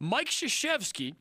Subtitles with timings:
[0.00, 1.14] Mike Krzyzewski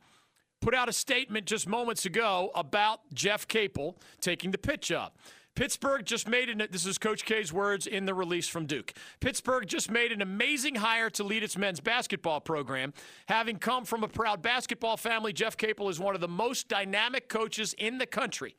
[0.61, 5.13] put out a statement just moments ago about Jeff Capel taking the Pitt job.
[5.55, 8.91] Pittsburgh just made an this is Coach K's words in the release from Duke.
[9.21, 12.93] Pittsburgh just made an amazing hire to lead its men's basketball program.
[13.27, 17.29] Having come from a proud basketball family, Jeff Capel is one of the most dynamic
[17.29, 18.55] coaches in the country.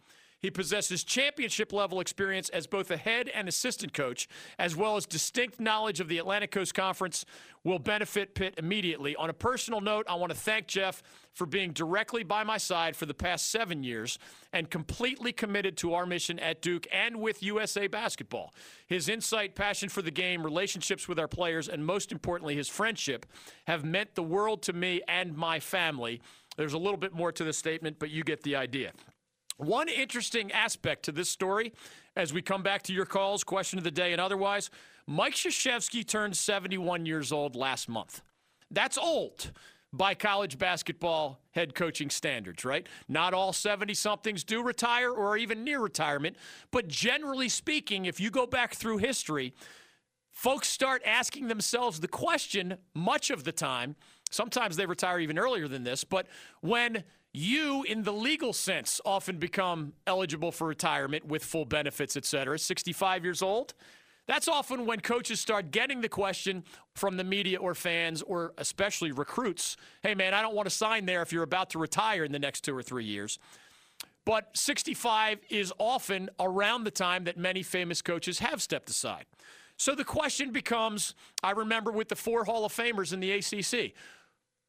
[0.46, 4.28] He possesses championship level experience as both a head and assistant coach,
[4.60, 7.24] as well as distinct knowledge of the Atlantic Coast Conference,
[7.64, 9.16] will benefit Pitt immediately.
[9.16, 12.94] On a personal note, I want to thank Jeff for being directly by my side
[12.94, 14.20] for the past seven years
[14.52, 18.54] and completely committed to our mission at Duke and with USA Basketball.
[18.86, 23.26] His insight, passion for the game, relationships with our players, and most importantly, his friendship
[23.66, 26.20] have meant the world to me and my family.
[26.56, 28.92] There's a little bit more to the statement, but you get the idea.
[29.58, 31.72] One interesting aspect to this story,
[32.14, 34.70] as we come back to your calls, question of the day, and otherwise,
[35.06, 38.20] Mike Krzyzewski turned 71 years old last month.
[38.70, 39.52] That's old
[39.92, 42.86] by college basketball head coaching standards, right?
[43.08, 46.36] Not all 70 somethings do retire or are even near retirement,
[46.70, 49.54] but generally speaking, if you go back through history,
[50.32, 53.96] folks start asking themselves the question much of the time.
[54.30, 56.26] Sometimes they retire even earlier than this, but
[56.60, 57.04] when
[57.36, 62.58] you, in the legal sense, often become eligible for retirement with full benefits, et cetera,
[62.58, 63.74] 65 years old.
[64.26, 69.12] That's often when coaches start getting the question from the media or fans or especially
[69.12, 72.32] recruits hey, man, I don't want to sign there if you're about to retire in
[72.32, 73.38] the next two or three years.
[74.24, 79.26] But 65 is often around the time that many famous coaches have stepped aside.
[79.76, 83.94] So the question becomes I remember with the four Hall of Famers in the ACC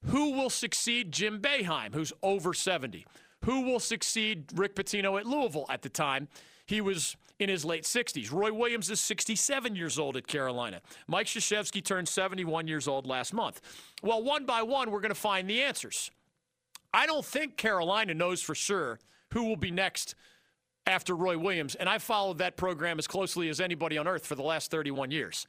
[0.05, 3.05] who will succeed Jim Boeheim, who's over 70?
[3.45, 6.27] Who will succeed Rick Pitino at Louisville at the time?
[6.65, 8.31] He was in his late 60s.
[8.31, 10.81] Roy Williams is 67 years old at Carolina.
[11.07, 13.61] Mike Krzyzewski turned 71 years old last month.
[14.01, 16.11] Well, one by one, we're going to find the answers.
[16.93, 18.99] I don't think Carolina knows for sure
[19.33, 20.15] who will be next
[20.87, 24.35] after Roy Williams, and I've followed that program as closely as anybody on earth for
[24.35, 25.45] the last 31 years.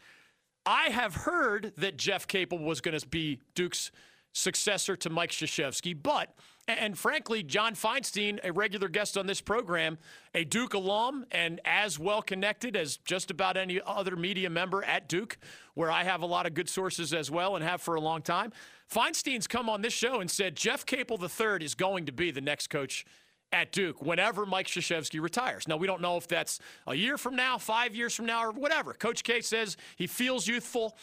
[0.66, 3.91] I have heard that Jeff Capel was going to be Duke's
[4.33, 5.97] successor to Mike Krzyzewski.
[6.00, 6.34] But,
[6.66, 9.99] and frankly, John Feinstein, a regular guest on this program,
[10.34, 15.09] a Duke alum and as well connected as just about any other media member at
[15.09, 15.38] Duke,
[15.75, 18.22] where I have a lot of good sources as well and have for a long
[18.22, 18.53] time.
[18.93, 22.41] Feinstein's come on this show and said Jeff Capel III is going to be the
[22.41, 23.05] next coach
[23.53, 25.67] at Duke whenever Mike Krzyzewski retires.
[25.67, 28.50] Now, we don't know if that's a year from now, five years from now, or
[28.53, 28.93] whatever.
[28.93, 30.97] Coach K says he feels youthful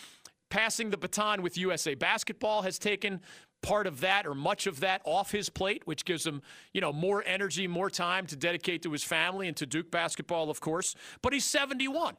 [0.50, 3.22] passing the baton with USA Basketball has taken
[3.61, 6.41] part of that or much of that off his plate, which gives him,
[6.73, 10.50] you know, more energy, more time to dedicate to his family and to Duke basketball,
[10.50, 10.95] of course.
[11.22, 12.16] But he's 71.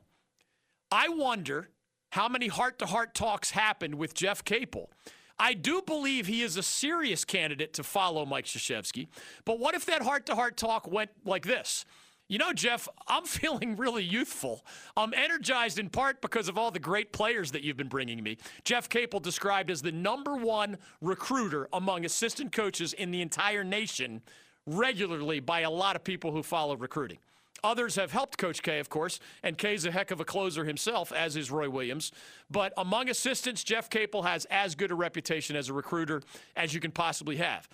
[0.90, 1.70] I wonder
[2.10, 4.90] how many heart-to-heart talks happened with Jeff Capel.
[5.38, 9.08] I do believe he is a serious candidate to follow Mike Krzyzewski.
[9.44, 11.84] But what if that heart-to-heart talk went like this?
[12.28, 14.64] You know, Jeff, I'm feeling really youthful.
[14.96, 18.38] I'm energized in part because of all the great players that you've been bringing me.
[18.64, 24.22] Jeff Capel described as the number one recruiter among assistant coaches in the entire nation
[24.66, 27.18] regularly by a lot of people who follow recruiting.
[27.64, 31.10] Others have helped Coach K, of course, and K's a heck of a closer himself,
[31.12, 32.12] as is Roy Williams.
[32.50, 36.22] But among assistants, Jeff Capel has as good a reputation as a recruiter
[36.54, 37.68] as you can possibly have.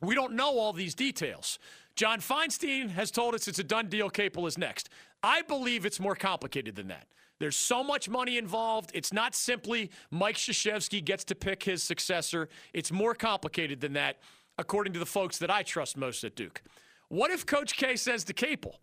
[0.00, 1.58] We don't know all these details.
[1.96, 4.10] John Feinstein has told us it's a done deal.
[4.10, 4.90] Capel is next.
[5.22, 7.06] I believe it's more complicated than that.
[7.38, 8.90] There's so much money involved.
[8.94, 12.48] It's not simply Mike Krzyzewski gets to pick his successor.
[12.74, 14.18] It's more complicated than that,
[14.58, 16.62] according to the folks that I trust most at Duke.
[17.08, 18.80] What if Coach K says to Capel,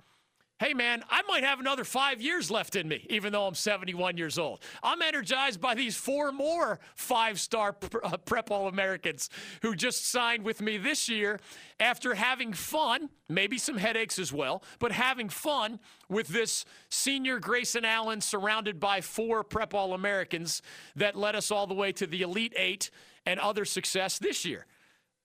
[0.60, 4.18] hey man, I might have another five years left in me, even though I'm 71
[4.18, 4.62] years old.
[4.82, 9.30] I'm energized by these four more five star uh, prep All Americans
[9.62, 11.40] who just signed with me this year
[11.80, 17.84] after having fun, maybe some headaches as well, but having fun with this senior Grayson
[17.84, 20.62] Allen surrounded by four prep All Americans
[20.96, 22.90] that led us all the way to the Elite Eight
[23.26, 24.66] and other success this year.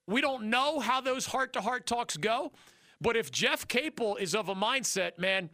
[0.07, 2.53] We don't know how those heart to heart talks go.
[3.01, 5.51] But if Jeff Capel is of a mindset, man,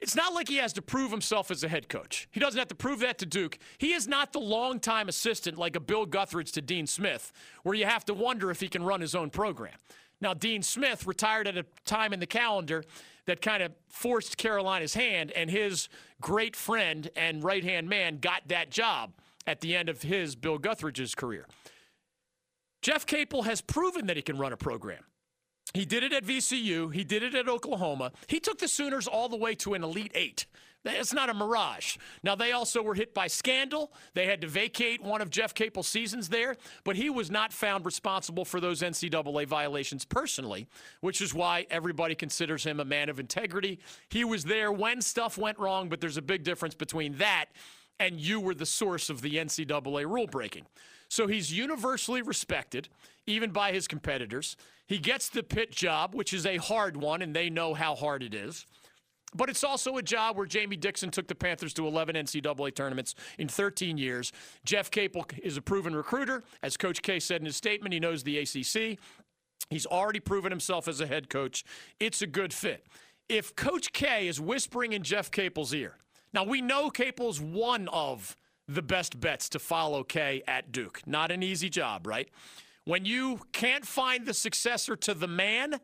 [0.00, 2.26] it's not like he has to prove himself as a head coach.
[2.32, 3.58] He doesn't have to prove that to Duke.
[3.78, 7.32] He is not the longtime assistant like a Bill Guthridge to Dean Smith,
[7.62, 9.74] where you have to wonder if he can run his own program.
[10.20, 12.84] Now, Dean Smith retired at a time in the calendar
[13.26, 15.88] that kind of forced Carolina's hand, and his
[16.20, 19.12] great friend and right hand man got that job
[19.46, 21.46] at the end of his, Bill Guthridge's career.
[22.82, 25.04] Jeff Capel has proven that he can run a program.
[25.74, 26.92] He did it at VCU.
[26.92, 28.12] He did it at Oklahoma.
[28.26, 30.46] He took the Sooners all the way to an Elite Eight.
[30.84, 31.96] It's not a mirage.
[32.24, 33.92] Now, they also were hit by scandal.
[34.14, 37.86] They had to vacate one of Jeff Capel's seasons there, but he was not found
[37.86, 40.66] responsible for those NCAA violations personally,
[41.00, 43.78] which is why everybody considers him a man of integrity.
[44.08, 47.46] He was there when stuff went wrong, but there's a big difference between that
[48.06, 50.66] and you were the source of the NCAA rule breaking.
[51.08, 52.88] So he's universally respected,
[53.26, 54.56] even by his competitors.
[54.86, 58.22] He gets the Pitt job, which is a hard one, and they know how hard
[58.22, 58.66] it is.
[59.34, 63.14] But it's also a job where Jamie Dixon took the Panthers to 11 NCAA tournaments
[63.38, 64.32] in 13 years.
[64.64, 66.42] Jeff Capel is a proven recruiter.
[66.62, 68.98] As Coach K said in his statement, he knows the ACC.
[69.70, 71.64] He's already proven himself as a head coach.
[72.00, 72.86] It's a good fit.
[73.28, 75.96] If Coach K is whispering in Jeff Capel's ear,
[76.32, 78.36] now we know Capel's one of
[78.68, 81.00] the best bets to follow K at Duke.
[81.06, 82.28] Not an easy job, right?
[82.84, 85.80] When you can't find the successor to the man,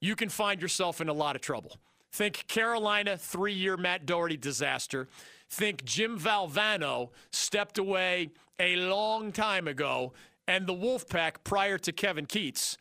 [0.00, 1.76] you can find yourself in a lot of trouble.
[2.12, 5.08] Think Carolina three year Matt Doherty disaster.
[5.48, 10.12] Think Jim Valvano stepped away a long time ago,
[10.46, 12.76] and the Wolfpack prior to Kevin Keatts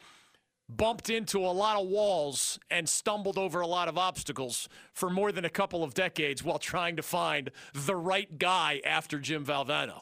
[0.69, 5.31] bumped into a lot of walls and stumbled over a lot of obstacles for more
[5.31, 10.01] than a couple of decades while trying to find the right guy after Jim Valvano.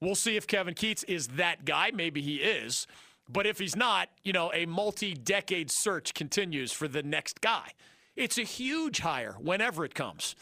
[0.00, 1.92] We'll see if Kevin Keatts is that guy.
[1.94, 2.86] Maybe he is.
[3.28, 7.72] But if he's not, you know, a multi decade search continues for the next guy.
[8.16, 10.34] It's a huge hire whenever it comes.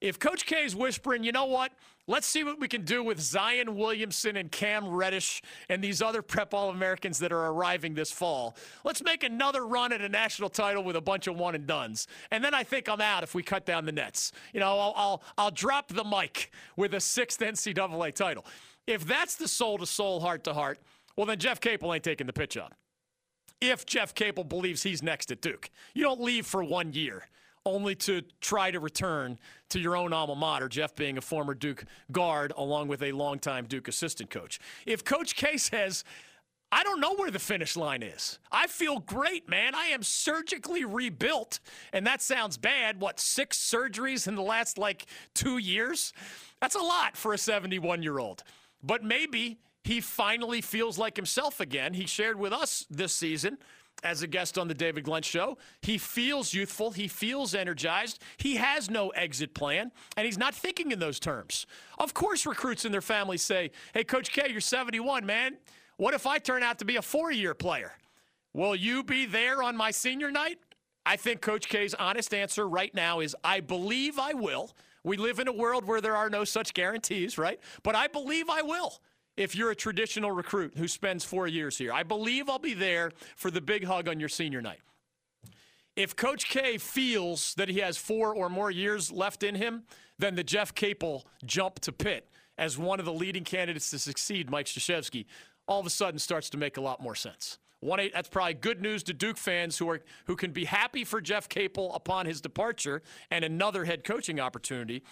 [0.00, 1.72] If Coach K is whispering, you know what?
[2.10, 6.22] Let's see what we can do with Zion Williamson and Cam Reddish and these other
[6.22, 8.56] prep All Americans that are arriving this fall.
[8.82, 12.08] Let's make another run at a national title with a bunch of one and dones.
[12.30, 14.32] And then I think I'm out if we cut down the nets.
[14.54, 18.46] You know, I'll, I'll, I'll drop the mic with a sixth NCAA title.
[18.86, 20.78] If that's the soul to soul, heart to heart,
[21.14, 22.72] well, then Jeff Capel ain't taking the Pitt job
[23.60, 25.68] if Jeff Capel believes he's next at Duke.
[25.94, 27.28] You don't leave for one year
[27.68, 29.38] only to try to return
[29.70, 33.66] to your own alma mater, Jeff being a former Duke guard along with a longtime
[33.66, 34.58] Duke assistant coach.
[34.86, 36.04] If Coach K says,
[36.70, 38.38] I don't know where the finish line is.
[38.52, 39.74] I feel great, man.
[39.74, 41.60] I am surgically rebuilt.
[41.94, 43.00] And that sounds bad.
[43.00, 46.12] What, six surgeries in the last like two years?
[46.60, 48.42] That's a lot for a 71 year old.
[48.82, 51.94] But maybe he finally feels like himself again.
[51.94, 53.56] He shared with us this season
[54.02, 55.58] as a guest on the David Glenn show.
[55.82, 58.22] He feels youthful, he feels energized.
[58.36, 61.66] He has no exit plan, and he's not thinking in those terms.
[61.98, 65.56] Of course, recruits and their families say, Hey, Coach K, you're 71, man.
[65.96, 67.92] What if I turn out to be a four year player?
[68.52, 70.58] Will you be there on my senior night?
[71.04, 74.72] I think Coach K's honest answer right now is I believe I will.
[75.04, 77.58] We live in a world where there are no such guarantees, right?
[77.82, 79.00] But I believe I will
[79.38, 81.92] if you're a traditional recruit who spends four years here.
[81.92, 84.80] I believe I'll be there for the big hug on your senior night.
[85.94, 89.84] If Coach K feels that he has four or more years left in him,
[90.18, 94.50] then the Jeff Capel jump to Pitt as one of the leading candidates to succeed
[94.50, 95.24] Mike Krzyzewski
[95.68, 97.58] all of a sudden starts to make a lot more sense.
[97.80, 101.04] One eight, that's probably good news to Duke fans who are who can be happy
[101.04, 105.04] for Jeff Capel upon his departure and another head coaching opportunity.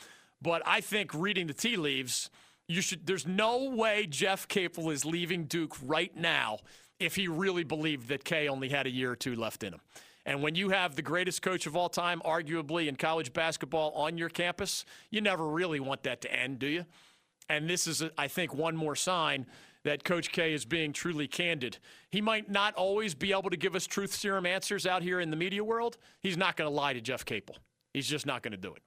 [0.43, 2.29] But I think reading the tea leaves,
[2.69, 3.07] you should.
[3.07, 6.59] There's no way Jeff Capel is leaving Duke right now
[6.99, 9.81] if he really believed that K only had a year or two left in him.
[10.25, 14.19] And when you have the greatest coach of all time, arguably in college basketball, on
[14.19, 16.85] your campus, you never really want that to end, do you?
[17.49, 19.47] And this is, I think, one more sign
[19.85, 21.79] that Coach K is being truly candid.
[22.11, 25.31] He might not always be able to give us truth serum answers out here in
[25.31, 25.97] the media world.
[26.21, 27.57] He's not going to lie to Jeff Capel.
[27.95, 28.83] He's just not going to do it.